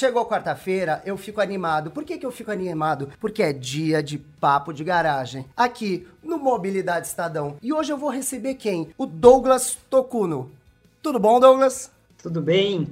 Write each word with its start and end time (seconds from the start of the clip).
Chegou 0.00 0.24
quarta-feira, 0.24 1.02
eu 1.04 1.14
fico 1.18 1.42
animado. 1.42 1.90
Por 1.90 2.04
que, 2.04 2.16
que 2.16 2.24
eu 2.24 2.32
fico 2.32 2.50
animado? 2.50 3.10
Porque 3.20 3.42
é 3.42 3.52
dia 3.52 4.02
de 4.02 4.16
papo 4.16 4.72
de 4.72 4.82
garagem. 4.82 5.44
Aqui 5.54 6.08
no 6.22 6.38
Mobilidade 6.38 7.06
Estadão. 7.06 7.58
E 7.60 7.70
hoje 7.70 7.92
eu 7.92 7.98
vou 7.98 8.08
receber 8.08 8.54
quem? 8.54 8.94
O 8.96 9.04
Douglas 9.04 9.76
Tocuno. 9.90 10.50
Tudo 11.02 11.20
bom, 11.20 11.38
Douglas? 11.38 11.90
Tudo 12.16 12.40
bem. 12.40 12.88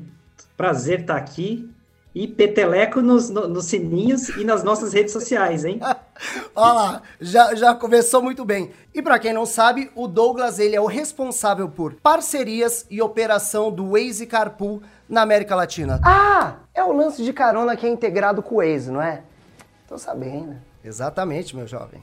Prazer 0.55 1.01
estar 1.01 1.17
aqui. 1.17 1.71
E 2.15 2.29
peteleco 2.29 3.01
nos, 3.01 3.31
nos 3.31 3.65
sininhos 3.65 4.29
e 4.29 4.45
nas 4.45 4.63
nossas 4.63 4.93
redes 4.93 5.13
sociais, 5.13 5.65
hein? 5.65 5.81
Olha 6.55 6.73
lá, 6.73 7.03
já, 7.19 7.55
já 7.55 7.75
começou 7.75 8.23
muito 8.23 8.45
bem. 8.45 8.71
E 8.93 9.01
para 9.01 9.19
quem 9.19 9.33
não 9.33 9.47
sabe, 9.47 9.91
o 9.95 10.07
Douglas 10.07 10.59
ele 10.59 10.77
é 10.77 10.81
o 10.81 10.87
responsável 10.87 11.71
por 11.71 11.95
parcerias 11.95 12.85
e 12.91 13.01
operação 13.01 13.71
do 13.71 13.93
Waze 13.93 14.27
Carpool 14.27 14.83
na 15.09 15.23
América 15.23 15.55
Latina. 15.55 16.01
Ah, 16.05 16.57
é 16.75 16.83
o 16.85 16.93
lance 16.93 17.25
de 17.25 17.33
carona 17.33 17.77
que 17.77 17.87
é 17.87 17.89
integrado 17.89 18.43
com 18.43 18.57
o 18.57 18.59
Waze, 18.59 18.91
não 18.91 19.01
é? 19.01 19.23
Tô 19.89 19.97
sabendo. 19.97 20.57
Exatamente, 20.85 21.57
meu 21.57 21.67
jovem. 21.67 22.03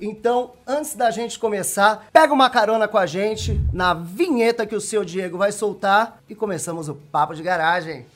Então, 0.00 0.52
antes 0.66 0.94
da 0.94 1.10
gente 1.10 1.38
começar, 1.38 2.06
pega 2.12 2.32
uma 2.32 2.48
carona 2.48 2.86
com 2.86 2.96
a 2.96 3.06
gente 3.06 3.60
na 3.72 3.92
vinheta 3.92 4.66
que 4.66 4.74
o 4.74 4.80
seu 4.80 5.04
Diego 5.04 5.36
vai 5.36 5.50
soltar 5.50 6.22
e 6.28 6.34
começamos 6.34 6.88
o 6.88 6.94
papo 6.94 7.34
de 7.34 7.42
garagem. 7.42 8.06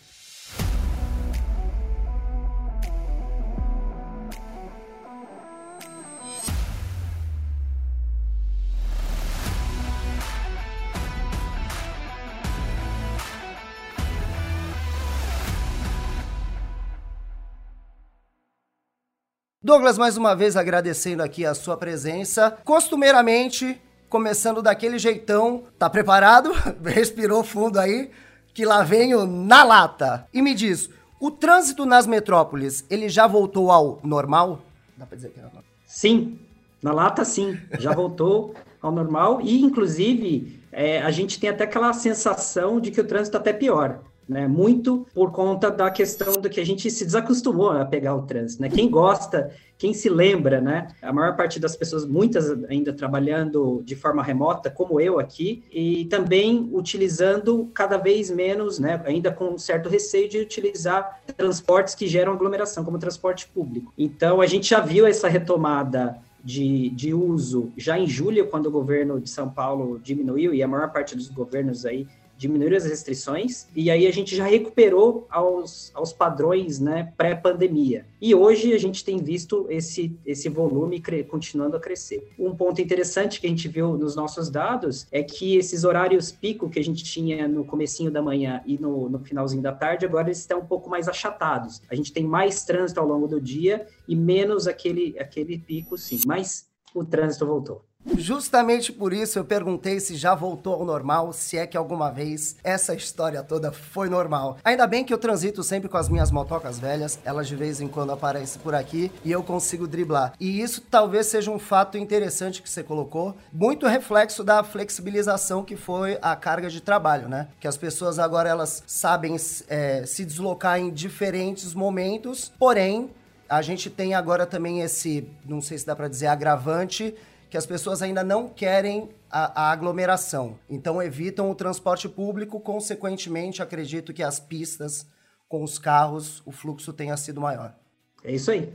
Douglas, 19.68 19.98
mais 19.98 20.16
uma 20.16 20.34
vez 20.34 20.56
agradecendo 20.56 21.22
aqui 21.22 21.44
a 21.44 21.52
sua 21.52 21.76
presença. 21.76 22.56
Costumeiramente, 22.64 23.78
começando 24.08 24.62
daquele 24.62 24.98
jeitão, 24.98 25.64
tá 25.78 25.90
preparado? 25.90 26.52
Respirou 26.82 27.44
fundo 27.44 27.78
aí, 27.78 28.10
que 28.54 28.64
lá 28.64 28.82
vem 28.82 29.14
o 29.14 29.26
na 29.26 29.62
lata. 29.62 30.26
E 30.32 30.40
me 30.40 30.54
diz, 30.54 30.88
o 31.20 31.30
trânsito 31.30 31.84
nas 31.84 32.06
metrópoles, 32.06 32.82
ele 32.88 33.10
já 33.10 33.26
voltou 33.26 33.70
ao 33.70 34.00
normal? 34.02 34.62
Dá 34.96 35.04
pra 35.04 35.16
dizer 35.16 35.32
que 35.32 35.38
é 35.38 35.42
normal? 35.42 35.62
Sim, 35.84 36.38
na 36.82 36.94
lata 36.94 37.22
sim, 37.22 37.60
já 37.78 37.92
voltou 37.92 38.54
ao 38.80 38.90
normal 38.90 39.42
e, 39.42 39.60
inclusive, 39.60 40.62
é, 40.72 41.02
a 41.02 41.10
gente 41.10 41.38
tem 41.38 41.50
até 41.50 41.64
aquela 41.64 41.92
sensação 41.92 42.80
de 42.80 42.90
que 42.90 43.02
o 43.02 43.06
trânsito 43.06 43.32
tá 43.32 43.38
até 43.38 43.52
pior 43.52 44.00
né? 44.28 44.46
Muito 44.46 45.06
por 45.14 45.32
conta 45.32 45.70
da 45.70 45.90
questão 45.90 46.34
do 46.34 46.50
que 46.50 46.60
a 46.60 46.66
gente 46.66 46.90
se 46.90 47.04
desacostumou 47.04 47.70
a 47.70 47.84
pegar 47.84 48.14
o 48.14 48.22
trânsito, 48.22 48.60
né? 48.60 48.68
Quem 48.68 48.90
gosta, 48.90 49.50
quem 49.78 49.94
se 49.94 50.08
lembra, 50.08 50.60
né? 50.60 50.88
A 51.00 51.12
maior 51.12 51.34
parte 51.36 51.58
das 51.58 51.74
pessoas, 51.74 52.04
muitas 52.04 52.50
ainda 52.64 52.92
trabalhando 52.92 53.82
de 53.84 53.96
forma 53.96 54.22
remota, 54.22 54.70
como 54.70 55.00
eu 55.00 55.18
aqui, 55.18 55.64
e 55.72 56.04
também 56.06 56.68
utilizando 56.72 57.70
cada 57.72 57.96
vez 57.96 58.30
menos, 58.30 58.78
né? 58.78 59.00
Ainda 59.06 59.32
com 59.32 59.54
um 59.54 59.58
certo 59.58 59.88
receio 59.88 60.28
de 60.28 60.38
utilizar 60.38 61.20
transportes 61.36 61.94
que 61.94 62.06
geram 62.06 62.32
aglomeração, 62.32 62.84
como 62.84 62.98
transporte 62.98 63.48
público. 63.48 63.92
Então, 63.96 64.40
a 64.40 64.46
gente 64.46 64.68
já 64.68 64.80
viu 64.80 65.06
essa 65.06 65.28
retomada 65.28 66.18
de, 66.42 66.90
de, 66.90 67.12
uso 67.12 67.72
já 67.76 67.98
em 67.98 68.06
julho, 68.06 68.46
quando 68.48 68.66
o 68.66 68.70
governo 68.70 69.20
de 69.20 69.28
São 69.28 69.48
Paulo 69.48 69.98
diminuiu, 69.98 70.54
e 70.54 70.62
a 70.62 70.68
maior 70.68 70.92
parte 70.92 71.16
dos 71.16 71.28
governos 71.28 71.84
aí 71.84 72.06
diminuíram 72.38 72.76
as 72.76 72.84
restrições, 72.84 73.66
e 73.74 73.90
aí 73.90 74.06
a 74.06 74.12
gente 74.12 74.34
já 74.34 74.46
recuperou 74.46 75.26
aos, 75.28 75.90
aos 75.92 76.12
padrões 76.12 76.78
né, 76.78 77.12
pré-pandemia. 77.16 78.06
E 78.20 78.34
hoje 78.34 78.72
a 78.72 78.78
gente 78.78 79.04
tem 79.04 79.18
visto 79.18 79.66
esse, 79.68 80.16
esse 80.24 80.48
volume 80.48 81.02
continuando 81.28 81.76
a 81.76 81.80
crescer. 81.80 82.32
Um 82.38 82.54
ponto 82.54 82.80
interessante 82.80 83.40
que 83.40 83.46
a 83.46 83.50
gente 83.50 83.66
viu 83.66 83.96
nos 83.96 84.14
nossos 84.14 84.48
dados 84.48 85.06
é 85.10 85.22
que 85.22 85.56
esses 85.56 85.82
horários 85.82 86.30
pico 86.30 86.70
que 86.70 86.78
a 86.78 86.84
gente 86.84 87.02
tinha 87.02 87.48
no 87.48 87.64
comecinho 87.64 88.10
da 88.10 88.22
manhã 88.22 88.62
e 88.64 88.78
no, 88.78 89.08
no 89.08 89.18
finalzinho 89.18 89.62
da 89.62 89.72
tarde, 89.72 90.06
agora 90.06 90.28
eles 90.28 90.38
estão 90.38 90.60
um 90.60 90.66
pouco 90.66 90.88
mais 90.88 91.08
achatados. 91.08 91.82
A 91.90 91.94
gente 91.96 92.12
tem 92.12 92.24
mais 92.24 92.64
trânsito 92.64 93.00
ao 93.00 93.06
longo 93.06 93.26
do 93.26 93.40
dia 93.40 93.86
e 94.06 94.14
menos 94.14 94.68
aquele, 94.68 95.18
aquele 95.18 95.58
pico, 95.58 95.98
sim. 95.98 96.20
Mas 96.24 96.68
o 96.94 97.04
trânsito 97.04 97.44
voltou. 97.46 97.87
Justamente 98.16 98.92
por 98.92 99.12
isso 99.12 99.38
eu 99.38 99.44
perguntei 99.44 100.00
se 100.00 100.16
já 100.16 100.34
voltou 100.34 100.74
ao 100.74 100.84
normal, 100.84 101.32
se 101.32 101.56
é 101.58 101.66
que 101.66 101.76
alguma 101.76 102.10
vez 102.10 102.56
essa 102.64 102.94
história 102.94 103.42
toda 103.42 103.72
foi 103.72 104.08
normal. 104.08 104.58
Ainda 104.64 104.86
bem 104.86 105.04
que 105.04 105.12
eu 105.12 105.18
transito 105.18 105.62
sempre 105.62 105.88
com 105.88 105.96
as 105.96 106.08
minhas 106.08 106.30
motocas 106.30 106.78
velhas, 106.78 107.18
elas 107.24 107.46
de 107.46 107.56
vez 107.56 107.80
em 107.80 107.88
quando 107.88 108.12
aparecem 108.12 108.60
por 108.60 108.74
aqui 108.74 109.10
e 109.24 109.30
eu 109.30 109.42
consigo 109.42 109.86
driblar. 109.86 110.32
E 110.40 110.60
isso 110.60 110.80
talvez 110.80 111.26
seja 111.26 111.50
um 111.50 111.58
fato 111.58 111.98
interessante 111.98 112.62
que 112.62 112.68
você 112.68 112.82
colocou, 112.82 113.36
muito 113.52 113.86
reflexo 113.86 114.42
da 114.42 114.62
flexibilização 114.62 115.64
que 115.64 115.76
foi 115.76 116.18
a 116.22 116.34
carga 116.36 116.68
de 116.68 116.80
trabalho, 116.80 117.28
né? 117.28 117.48
Que 117.60 117.68
as 117.68 117.76
pessoas 117.76 118.18
agora 118.18 118.48
elas 118.48 118.82
sabem 118.86 119.36
é, 119.68 120.04
se 120.06 120.24
deslocar 120.24 120.78
em 120.78 120.90
diferentes 120.90 121.74
momentos, 121.74 122.52
porém 122.58 123.10
a 123.48 123.62
gente 123.62 123.88
tem 123.88 124.14
agora 124.14 124.44
também 124.44 124.82
esse, 124.82 125.26
não 125.46 125.62
sei 125.62 125.78
se 125.78 125.86
dá 125.86 125.96
para 125.96 126.08
dizer 126.08 126.26
agravante 126.26 127.14
que 127.50 127.56
as 127.56 127.66
pessoas 127.66 128.02
ainda 128.02 128.22
não 128.22 128.48
querem 128.48 129.10
a, 129.30 129.62
a, 129.62 129.72
aglomeração. 129.72 130.58
Então 130.68 131.02
evitam 131.02 131.50
o 131.50 131.54
transporte 131.54 132.08
público, 132.08 132.60
consequentemente, 132.60 133.62
acredito 133.62 134.12
que 134.12 134.22
as 134.22 134.38
pistas 134.38 135.06
com 135.48 135.62
os 135.62 135.78
carros, 135.78 136.42
o 136.44 136.52
fluxo 136.52 136.92
tenha 136.92 137.16
sido 137.16 137.40
maior. 137.40 137.74
É 138.22 138.32
isso 138.32 138.50
aí. 138.50 138.72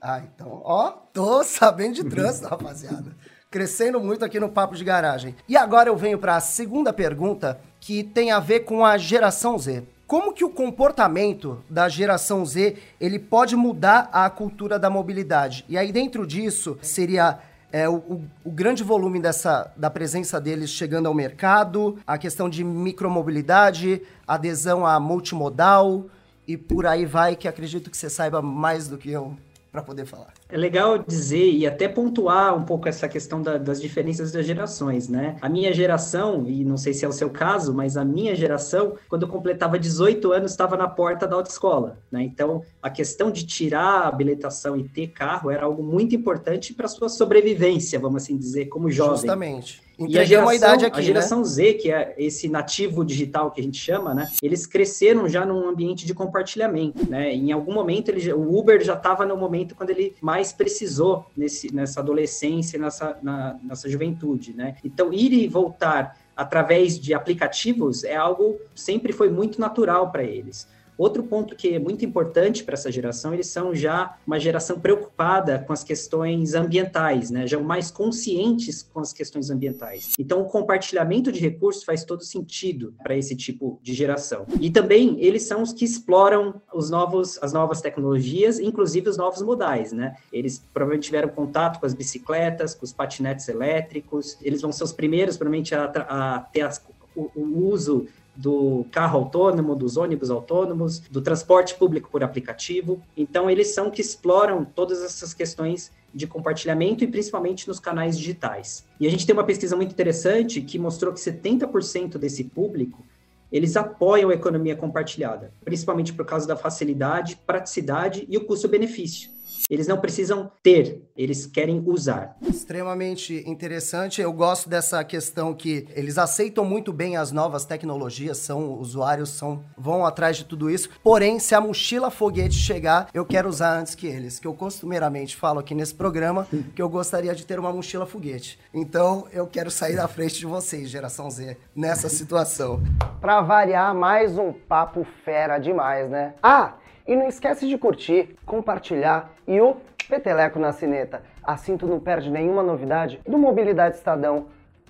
Ah, 0.00 0.20
então, 0.20 0.60
ó, 0.64 0.90
tô 0.90 1.42
sabendo 1.44 1.94
de 1.94 2.04
trânsito, 2.04 2.46
rapaziada. 2.46 3.16
Crescendo 3.50 4.00
muito 4.00 4.24
aqui 4.24 4.38
no 4.38 4.48
Papo 4.48 4.76
de 4.76 4.84
Garagem. 4.84 5.34
E 5.48 5.56
agora 5.56 5.88
eu 5.88 5.96
venho 5.96 6.18
para 6.18 6.36
a 6.36 6.40
segunda 6.40 6.92
pergunta, 6.92 7.60
que 7.80 8.02
tem 8.02 8.30
a 8.30 8.40
ver 8.40 8.60
com 8.60 8.84
a 8.84 8.98
geração 8.98 9.58
Z. 9.58 9.84
Como 10.06 10.34
que 10.34 10.44
o 10.44 10.50
comportamento 10.50 11.64
da 11.68 11.88
geração 11.88 12.44
Z, 12.44 12.76
ele 13.00 13.18
pode 13.18 13.56
mudar 13.56 14.10
a 14.12 14.28
cultura 14.28 14.78
da 14.78 14.90
mobilidade? 14.90 15.64
E 15.68 15.78
aí 15.78 15.90
dentro 15.90 16.26
disso 16.26 16.78
seria 16.82 17.38
é, 17.74 17.88
o, 17.88 17.96
o, 17.96 18.24
o, 18.44 18.50
grande 18.52 18.84
volume 18.84 19.20
dessa, 19.20 19.68
da 19.76 19.90
presença 19.90 20.40
deles 20.40 20.70
chegando 20.70 21.06
ao 21.06 21.12
mercado, 21.12 21.98
a 22.06 22.16
questão 22.16 22.48
de 22.48 22.62
micromobilidade, 22.62 24.00
adesão 24.28 24.86
a 24.86 25.00
multimodal 25.00 26.06
e 26.46 26.56
por 26.56 26.86
aí 26.86 27.04
vai, 27.04 27.34
que 27.34 27.48
acredito 27.48 27.90
que 27.90 27.96
você 27.96 28.08
saiba 28.08 28.40
mais 28.40 28.86
do 28.86 28.96
que 28.96 29.10
eu 29.10 29.36
para 29.74 29.82
poder 29.82 30.06
falar. 30.06 30.32
É 30.48 30.56
legal 30.56 30.98
dizer 30.98 31.50
e 31.50 31.66
até 31.66 31.88
pontuar 31.88 32.56
um 32.56 32.64
pouco 32.64 32.88
essa 32.88 33.08
questão 33.08 33.42
da, 33.42 33.58
das 33.58 33.82
diferenças 33.82 34.30
das 34.30 34.46
gerações, 34.46 35.08
né? 35.08 35.36
A 35.42 35.48
minha 35.48 35.74
geração, 35.74 36.44
e 36.46 36.64
não 36.64 36.76
sei 36.76 36.94
se 36.94 37.04
é 37.04 37.08
o 37.08 37.12
seu 37.12 37.28
caso, 37.28 37.74
mas 37.74 37.96
a 37.96 38.04
minha 38.04 38.36
geração, 38.36 38.94
quando 39.08 39.22
eu 39.22 39.28
completava 39.28 39.76
18 39.76 40.30
anos, 40.30 40.52
estava 40.52 40.76
na 40.76 40.86
porta 40.86 41.26
da 41.26 41.34
autoescola, 41.34 41.98
né? 42.08 42.22
Então, 42.22 42.62
a 42.80 42.88
questão 42.88 43.32
de 43.32 43.44
tirar 43.44 44.02
a 44.02 44.06
habilitação 44.06 44.76
e 44.76 44.88
ter 44.88 45.08
carro 45.08 45.50
era 45.50 45.64
algo 45.64 45.82
muito 45.82 46.14
importante 46.14 46.72
para 46.72 46.86
sua 46.86 47.08
sobrevivência, 47.08 47.98
vamos 47.98 48.22
assim 48.22 48.36
dizer, 48.36 48.66
como 48.66 48.88
jovem. 48.92 49.16
Justamente. 49.16 49.82
E 49.98 50.18
a 50.18 50.24
geração, 50.24 50.52
idade 50.52 50.84
aqui, 50.84 50.98
a 50.98 51.02
geração 51.02 51.38
né? 51.38 51.44
Z, 51.44 51.74
que 51.74 51.90
é 51.90 52.14
esse 52.18 52.48
nativo 52.48 53.04
digital 53.04 53.50
que 53.50 53.60
a 53.60 53.64
gente 53.64 53.78
chama, 53.78 54.14
né? 54.14 54.30
Eles 54.42 54.66
cresceram 54.66 55.28
já 55.28 55.46
num 55.46 55.68
ambiente 55.68 56.04
de 56.06 56.14
compartilhamento, 56.14 57.08
né? 57.08 57.32
Em 57.32 57.52
algum 57.52 57.72
momento, 57.72 58.08
ele, 58.08 58.32
o 58.32 58.56
Uber 58.56 58.82
já 58.82 58.94
estava 58.94 59.24
no 59.24 59.36
momento 59.36 59.74
quando 59.74 59.90
ele 59.90 60.14
mais 60.20 60.52
precisou 60.52 61.26
nesse, 61.36 61.72
nessa 61.74 62.00
adolescência, 62.00 62.78
nessa, 62.78 63.16
na, 63.22 63.56
nessa 63.62 63.88
juventude, 63.88 64.52
né? 64.54 64.76
Então, 64.84 65.12
ir 65.12 65.32
e 65.32 65.46
voltar 65.46 66.18
através 66.36 66.98
de 66.98 67.14
aplicativos 67.14 68.02
é 68.02 68.16
algo 68.16 68.58
sempre 68.74 69.12
foi 69.12 69.30
muito 69.30 69.60
natural 69.60 70.10
para 70.10 70.24
eles. 70.24 70.66
Outro 70.96 71.22
ponto 71.22 71.56
que 71.56 71.74
é 71.74 71.78
muito 71.78 72.04
importante 72.04 72.62
para 72.62 72.74
essa 72.74 72.90
geração, 72.90 73.34
eles 73.34 73.48
são 73.48 73.74
já 73.74 74.16
uma 74.26 74.38
geração 74.38 74.78
preocupada 74.78 75.58
com 75.58 75.72
as 75.72 75.82
questões 75.82 76.54
ambientais, 76.54 77.30
né? 77.30 77.46
Já 77.46 77.58
mais 77.58 77.90
conscientes 77.90 78.82
com 78.82 79.00
as 79.00 79.12
questões 79.12 79.50
ambientais. 79.50 80.12
Então, 80.18 80.42
o 80.42 80.44
compartilhamento 80.44 81.32
de 81.32 81.40
recursos 81.40 81.84
faz 81.84 82.04
todo 82.04 82.22
sentido 82.22 82.94
para 83.02 83.16
esse 83.16 83.34
tipo 83.34 83.78
de 83.82 83.92
geração. 83.92 84.46
E 84.60 84.70
também 84.70 85.16
eles 85.20 85.42
são 85.44 85.62
os 85.62 85.72
que 85.72 85.84
exploram 85.84 86.60
os 86.72 86.90
novos, 86.90 87.38
as 87.42 87.52
novas 87.52 87.80
tecnologias, 87.80 88.58
inclusive 88.58 89.08
os 89.08 89.16
novos 89.16 89.42
modais, 89.42 89.92
né? 89.92 90.16
Eles 90.32 90.62
provavelmente 90.72 91.06
tiveram 91.06 91.28
contato 91.28 91.80
com 91.80 91.86
as 91.86 91.94
bicicletas, 91.94 92.74
com 92.74 92.84
os 92.84 92.92
patinetes 92.92 93.48
elétricos. 93.48 94.36
Eles 94.42 94.60
vão 94.60 94.70
ser 94.70 94.84
os 94.84 94.92
primeiros, 94.92 95.36
provavelmente, 95.36 95.74
a, 95.74 95.84
a 95.84 96.40
ter 96.40 96.62
as, 96.62 96.80
o, 97.16 97.30
o 97.34 97.68
uso 97.68 98.06
do 98.36 98.84
carro 98.90 99.18
autônomo, 99.18 99.76
dos 99.76 99.96
ônibus 99.96 100.30
autônomos, 100.30 100.98
do 100.98 101.20
transporte 101.20 101.74
público 101.74 102.10
por 102.10 102.24
aplicativo. 102.24 103.00
Então, 103.16 103.48
eles 103.48 103.74
são 103.74 103.90
que 103.90 104.00
exploram 104.00 104.64
todas 104.64 105.02
essas 105.02 105.32
questões 105.32 105.92
de 106.12 106.26
compartilhamento 106.26 107.02
e 107.02 107.08
principalmente 107.08 107.66
nos 107.66 107.80
canais 107.80 108.18
digitais. 108.18 108.86
E 109.00 109.06
a 109.06 109.10
gente 109.10 109.26
tem 109.26 109.34
uma 109.34 109.44
pesquisa 109.44 109.76
muito 109.76 109.92
interessante 109.92 110.60
que 110.60 110.78
mostrou 110.78 111.12
que 111.12 111.20
70% 111.20 112.18
desse 112.18 112.44
público 112.44 113.04
eles 113.50 113.76
apoiam 113.76 114.30
a 114.30 114.34
economia 114.34 114.74
compartilhada, 114.74 115.52
principalmente 115.64 116.12
por 116.12 116.26
causa 116.26 116.46
da 116.46 116.56
facilidade, 116.56 117.38
praticidade 117.46 118.26
e 118.28 118.36
o 118.36 118.44
custo-benefício. 118.44 119.30
Eles 119.74 119.88
não 119.88 119.98
precisam 119.98 120.52
ter, 120.62 121.02
eles 121.16 121.46
querem 121.46 121.82
usar. 121.84 122.36
Extremamente 122.40 123.42
interessante. 123.44 124.20
Eu 124.20 124.32
gosto 124.32 124.68
dessa 124.68 125.02
questão 125.02 125.52
que 125.52 125.88
eles 125.96 126.16
aceitam 126.16 126.64
muito 126.64 126.92
bem 126.92 127.16
as 127.16 127.32
novas 127.32 127.64
tecnologias, 127.64 128.38
são 128.38 128.74
usuários, 128.74 129.30
são 129.30 129.64
vão 129.76 130.06
atrás 130.06 130.36
de 130.36 130.44
tudo 130.44 130.70
isso. 130.70 130.88
Porém, 131.02 131.40
se 131.40 131.56
a 131.56 131.60
mochila 131.60 132.08
foguete 132.08 132.54
chegar, 132.54 133.08
eu 133.12 133.26
quero 133.26 133.48
usar 133.48 133.76
antes 133.76 133.96
que 133.96 134.06
eles, 134.06 134.38
que 134.38 134.46
eu 134.46 134.54
costumeiramente 134.54 135.34
falo 135.34 135.58
aqui 135.58 135.74
nesse 135.74 135.94
programa 135.94 136.46
que 136.72 136.80
eu 136.80 136.88
gostaria 136.88 137.34
de 137.34 137.44
ter 137.44 137.58
uma 137.58 137.72
mochila 137.72 138.06
foguete. 138.06 138.60
Então, 138.72 139.26
eu 139.32 139.44
quero 139.44 139.72
sair 139.72 139.96
da 139.96 140.06
frente 140.06 140.38
de 140.38 140.46
vocês, 140.46 140.88
geração 140.88 141.28
Z, 141.28 141.56
nessa 141.74 142.08
situação. 142.08 142.80
Para 143.20 143.40
variar, 143.40 143.92
mais 143.92 144.38
um 144.38 144.52
papo 144.52 145.04
fera 145.24 145.58
demais, 145.58 146.08
né? 146.08 146.34
Ah, 146.40 146.74
e 147.06 147.14
não 147.16 147.26
esquece 147.26 147.68
de 147.68 147.76
curtir, 147.76 148.36
compartilhar 148.46 149.30
e 149.46 149.60
o 149.60 149.76
peteleco 150.08 150.58
na 150.58 150.72
sineta. 150.72 151.22
Assim 151.42 151.76
tu 151.76 151.86
não 151.86 152.00
perde 152.00 152.30
nenhuma 152.30 152.62
novidade 152.62 153.20
do 153.26 153.38
Mobilidade 153.38 153.96
Estadão. 153.96 154.46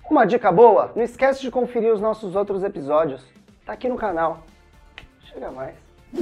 Uma 0.09 0.25
dica 0.25 0.51
boa, 0.51 0.91
não 0.95 1.03
esquece 1.03 1.41
de 1.41 1.51
conferir 1.51 1.93
os 1.93 1.99
nossos 1.99 2.35
outros 2.35 2.63
episódios. 2.63 3.25
Tá 3.65 3.73
aqui 3.73 3.89
no 3.89 3.95
canal. 3.95 4.43
Chega 5.21 5.51
mais. 5.51 5.75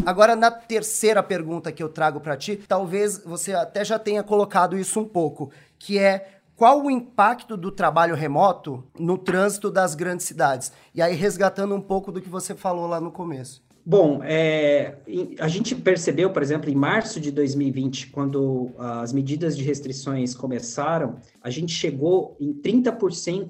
Agora, 0.05 0.35
na 0.35 0.49
terceira 0.49 1.21
pergunta 1.21 1.71
que 1.71 1.83
eu 1.83 1.89
trago 1.89 2.19
para 2.19 2.37
ti, 2.37 2.55
talvez 2.55 3.23
você 3.23 3.53
até 3.53 3.85
já 3.85 3.99
tenha 3.99 4.23
colocado 4.23 4.77
isso 4.77 4.99
um 4.99 5.05
pouco, 5.05 5.51
que 5.77 5.99
é 5.99 6.39
qual 6.55 6.81
o 6.81 6.89
impacto 6.89 7.57
do 7.57 7.71
trabalho 7.71 8.15
remoto 8.15 8.83
no 8.97 9.17
trânsito 9.17 9.69
das 9.69 9.93
grandes 9.93 10.25
cidades? 10.25 10.71
E 10.95 11.01
aí, 11.01 11.13
resgatando 11.13 11.75
um 11.75 11.81
pouco 11.81 12.11
do 12.11 12.21
que 12.21 12.29
você 12.29 12.55
falou 12.55 12.87
lá 12.87 13.01
no 13.01 13.11
começo. 13.11 13.61
Bom, 13.85 14.21
é, 14.23 14.95
a 15.39 15.47
gente 15.49 15.75
percebeu, 15.75 16.31
por 16.31 16.41
exemplo, 16.41 16.69
em 16.69 16.75
março 16.75 17.19
de 17.19 17.31
2020, 17.31 18.11
quando 18.11 18.71
as 18.77 19.11
medidas 19.11 19.57
de 19.57 19.63
restrições 19.63 20.33
começaram, 20.33 21.17
a 21.41 21.49
gente 21.49 21.73
chegou 21.73 22.37
em 22.39 22.53
30% 22.53 23.49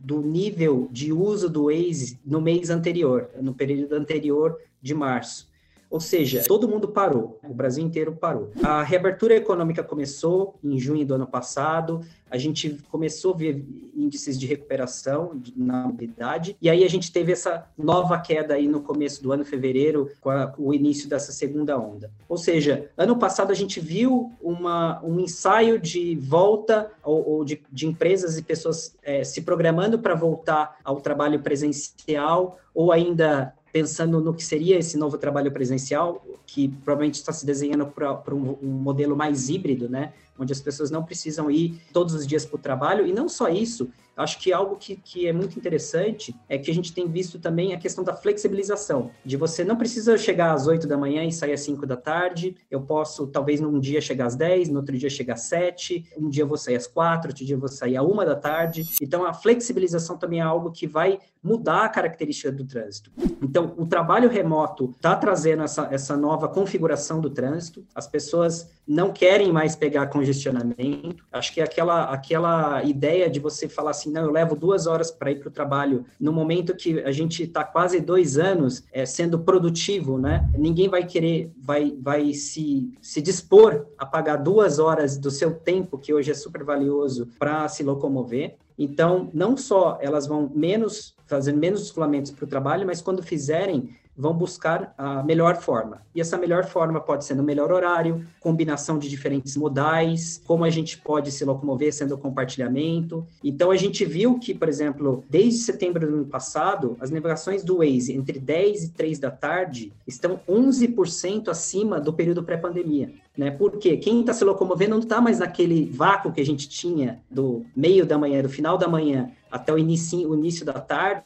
do 0.00 0.22
nível 0.22 0.88
de 0.90 1.12
uso 1.12 1.50
do 1.50 1.64
Waze 1.64 2.18
no 2.24 2.40
mês 2.40 2.70
anterior, 2.70 3.28
no 3.42 3.52
período 3.52 3.94
anterior 3.94 4.56
de 4.80 4.94
março. 4.94 5.52
Ou 5.90 6.00
seja, 6.00 6.42
todo 6.46 6.68
mundo 6.68 6.88
parou, 6.88 7.38
o 7.48 7.54
Brasil 7.54 7.84
inteiro 7.84 8.12
parou. 8.12 8.50
A 8.62 8.82
reabertura 8.82 9.34
econômica 9.34 9.82
começou 9.82 10.56
em 10.62 10.78
junho 10.78 11.06
do 11.06 11.14
ano 11.14 11.26
passado, 11.26 12.00
a 12.30 12.36
gente 12.36 12.80
começou 12.90 13.32
a 13.32 13.36
ver 13.36 13.64
índices 13.94 14.38
de 14.38 14.44
recuperação 14.44 15.40
na 15.54 15.86
mobilidade, 15.86 16.56
e 16.60 16.68
aí 16.68 16.82
a 16.82 16.90
gente 16.90 17.12
teve 17.12 17.30
essa 17.30 17.66
nova 17.78 18.18
queda 18.18 18.54
aí 18.54 18.66
no 18.66 18.80
começo 18.80 19.22
do 19.22 19.30
ano, 19.30 19.44
fevereiro, 19.44 20.10
com, 20.20 20.30
a, 20.30 20.48
com 20.48 20.64
o 20.64 20.74
início 20.74 21.08
dessa 21.08 21.30
segunda 21.30 21.78
onda. 21.78 22.10
Ou 22.28 22.36
seja, 22.36 22.90
ano 22.96 23.16
passado 23.16 23.52
a 23.52 23.54
gente 23.54 23.78
viu 23.78 24.32
uma, 24.42 25.00
um 25.04 25.20
ensaio 25.20 25.78
de 25.78 26.16
volta 26.16 26.90
ou, 27.04 27.28
ou 27.28 27.44
de, 27.44 27.62
de, 27.70 27.86
empresas 27.86 28.36
e 28.36 28.42
pessoas 28.42 28.96
é, 29.02 29.22
se 29.22 29.42
programando 29.42 29.98
para 29.98 30.14
voltar 30.16 30.78
ao 30.82 31.00
trabalho 31.00 31.40
presencial 31.40 32.58
ou 32.74 32.90
ainda 32.90 33.54
pensando 33.74 34.20
no 34.20 34.32
que 34.32 34.44
seria 34.44 34.78
esse 34.78 34.96
novo 34.96 35.18
trabalho 35.18 35.50
presencial, 35.50 36.24
que 36.46 36.68
provavelmente 36.68 37.16
está 37.16 37.32
se 37.32 37.44
desenhando 37.44 37.84
para 37.86 38.32
um, 38.32 38.56
um 38.62 38.68
modelo 38.68 39.16
mais 39.16 39.48
híbrido, 39.48 39.88
né? 39.88 40.12
Onde 40.38 40.52
as 40.52 40.60
pessoas 40.60 40.90
não 40.90 41.04
precisam 41.04 41.50
ir 41.50 41.80
todos 41.92 42.14
os 42.14 42.26
dias 42.26 42.44
para 42.44 42.56
o 42.56 42.60
trabalho, 42.60 43.06
e 43.06 43.12
não 43.12 43.28
só 43.28 43.48
isso, 43.48 43.90
acho 44.16 44.38
que 44.38 44.52
algo 44.52 44.76
que, 44.76 44.96
que 44.96 45.26
é 45.26 45.32
muito 45.32 45.58
interessante 45.58 46.34
é 46.48 46.56
que 46.56 46.70
a 46.70 46.74
gente 46.74 46.92
tem 46.92 47.08
visto 47.08 47.38
também 47.38 47.74
a 47.74 47.78
questão 47.78 48.04
da 48.04 48.14
flexibilização, 48.14 49.10
de 49.24 49.36
você 49.36 49.64
não 49.64 49.76
precisa 49.76 50.16
chegar 50.16 50.52
às 50.52 50.66
8 50.66 50.86
da 50.86 50.96
manhã 50.96 51.24
e 51.24 51.32
sair 51.32 51.52
às 51.52 51.60
5 51.60 51.86
da 51.86 51.96
tarde, 51.96 52.56
eu 52.70 52.80
posso 52.80 53.26
talvez 53.26 53.60
num 53.60 53.78
dia 53.78 54.00
chegar 54.00 54.26
às 54.26 54.36
10, 54.36 54.68
no 54.68 54.78
outro 54.78 54.96
dia 54.96 55.10
chegar 55.10 55.34
às 55.34 55.42
7, 55.42 56.12
um 56.16 56.28
dia 56.28 56.42
eu 56.42 56.48
vou 56.48 56.56
sair 56.56 56.76
às 56.76 56.86
4, 56.86 57.30
outro 57.30 57.44
dia 57.44 57.56
eu 57.56 57.60
vou 57.60 57.68
sair 57.68 57.96
à 57.96 58.02
1 58.02 58.16
da 58.16 58.36
tarde, 58.36 58.88
então 59.02 59.26
a 59.26 59.32
flexibilização 59.32 60.16
também 60.16 60.40
é 60.40 60.42
algo 60.42 60.70
que 60.70 60.86
vai 60.86 61.18
mudar 61.42 61.84
a 61.84 61.88
característica 61.90 62.50
do 62.50 62.64
trânsito. 62.64 63.12
Então, 63.42 63.74
o 63.76 63.84
trabalho 63.84 64.30
remoto 64.30 64.94
está 64.96 65.14
trazendo 65.14 65.62
essa, 65.62 65.88
essa 65.90 66.16
nova 66.16 66.48
configuração 66.48 67.20
do 67.20 67.28
trânsito, 67.28 67.84
as 67.94 68.06
pessoas 68.06 68.70
não 68.88 69.12
querem 69.12 69.52
mais 69.52 69.76
pegar 69.76 70.06
congestionamento. 70.24 71.24
Acho 71.30 71.52
que 71.52 71.60
aquela, 71.60 72.04
aquela 72.04 72.82
ideia 72.82 73.28
de 73.28 73.38
você 73.38 73.68
falar 73.68 73.90
assim, 73.90 74.10
não, 74.10 74.22
eu 74.22 74.30
levo 74.30 74.56
duas 74.56 74.86
horas 74.86 75.10
para 75.10 75.30
ir 75.30 75.40
para 75.40 75.48
o 75.48 75.52
trabalho, 75.52 76.04
no 76.18 76.32
momento 76.32 76.74
que 76.74 77.00
a 77.00 77.12
gente 77.12 77.42
está 77.42 77.62
quase 77.62 78.00
dois 78.00 78.38
anos 78.38 78.84
é, 78.92 79.04
sendo 79.04 79.38
produtivo, 79.38 80.18
né? 80.18 80.48
Ninguém 80.56 80.88
vai 80.88 81.04
querer, 81.04 81.52
vai, 81.60 81.94
vai 82.00 82.32
se, 82.32 82.90
se 83.00 83.20
dispor 83.20 83.86
a 83.98 84.06
pagar 84.06 84.36
duas 84.36 84.78
horas 84.78 85.18
do 85.18 85.30
seu 85.30 85.54
tempo, 85.54 85.98
que 85.98 86.14
hoje 86.14 86.30
é 86.30 86.34
super 86.34 86.64
valioso, 86.64 87.28
para 87.38 87.68
se 87.68 87.82
locomover. 87.82 88.56
Então, 88.76 89.30
não 89.32 89.56
só 89.56 89.98
elas 90.00 90.26
vão 90.26 90.50
menos 90.52 91.14
fazer 91.26 91.52
menos 91.52 91.80
descolamentos 91.80 92.30
para 92.32 92.44
o 92.44 92.48
trabalho, 92.48 92.86
mas 92.86 93.00
quando 93.00 93.22
fizerem, 93.22 93.96
vão 94.16 94.32
buscar 94.32 94.94
a 94.96 95.22
melhor 95.22 95.56
forma. 95.56 96.02
E 96.14 96.20
essa 96.20 96.38
melhor 96.38 96.64
forma 96.64 97.00
pode 97.00 97.24
ser 97.24 97.34
no 97.34 97.42
melhor 97.42 97.72
horário, 97.72 98.24
combinação 98.40 98.98
de 98.98 99.08
diferentes 99.08 99.56
modais, 99.56 100.40
como 100.46 100.64
a 100.64 100.70
gente 100.70 100.98
pode 100.98 101.32
se 101.32 101.44
locomover 101.44 101.92
sendo 101.92 102.16
compartilhamento. 102.16 103.26
Então 103.42 103.70
a 103.70 103.76
gente 103.76 104.04
viu 104.04 104.38
que, 104.38 104.54
por 104.54 104.68
exemplo, 104.68 105.24
desde 105.28 105.60
setembro 105.60 106.06
do 106.06 106.14
ano 106.14 106.26
passado, 106.26 106.96
as 107.00 107.10
navegações 107.10 107.64
do 107.64 107.78
Waze 107.78 108.12
entre 108.12 108.38
10 108.38 108.84
e 108.84 108.88
3 108.90 109.18
da 109.18 109.30
tarde 109.30 109.92
estão 110.06 110.40
11% 110.48 111.48
acima 111.48 112.00
do 112.00 112.12
período 112.12 112.42
pré-pandemia. 112.42 113.10
Né? 113.36 113.50
Porque 113.50 113.96
quem 113.96 114.20
está 114.20 114.32
se 114.32 114.44
locomovendo 114.44 114.92
não 114.92 115.00
está 115.00 115.20
mais 115.20 115.40
naquele 115.40 115.86
vácuo 115.86 116.32
que 116.32 116.40
a 116.40 116.46
gente 116.46 116.68
tinha 116.68 117.20
do 117.28 117.64
meio 117.74 118.06
da 118.06 118.16
manhã, 118.16 118.40
do 118.42 118.48
final 118.48 118.78
da 118.78 118.86
manhã 118.86 119.32
até 119.50 119.72
o 119.72 119.78
início, 119.78 120.30
o 120.30 120.34
início 120.34 120.64
da 120.64 120.74
tarde, 120.74 121.24